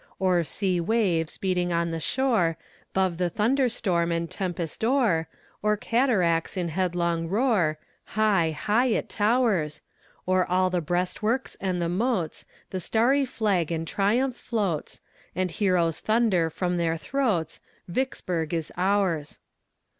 O'er 0.19 0.43
sea 0.43 0.79
waves 0.79 1.37
beating 1.37 1.71
on 1.71 1.91
the 1.91 1.99
shore, 1.99 2.57
'Bove 2.91 3.19
the 3.19 3.29
thunder 3.29 3.69
storm 3.69 4.11
and 4.11 4.31
tempest 4.31 4.83
o'er, 4.83 5.27
O'er 5.63 5.77
cataracts 5.77 6.57
in 6.57 6.69
headlong 6.69 7.27
roar, 7.27 7.77
High, 8.17 8.49
high 8.49 8.87
it 8.87 9.07
towers. 9.09 9.83
O'er 10.27 10.43
all 10.43 10.71
the 10.71 10.81
breastworks 10.81 11.55
and 11.61 11.79
the 11.79 11.87
moats, 11.87 12.45
The 12.71 12.79
Starry 12.79 13.25
Flag 13.25 13.71
in 13.71 13.85
triumph 13.85 14.37
floats, 14.37 15.01
And 15.35 15.51
heroes 15.51 15.99
thunder 15.99 16.49
from' 16.49 16.77
their 16.77 16.97
throats 16.97 17.59
"Vicksburg 17.87 18.55
is 18.55 18.71
ours!" 18.75 19.37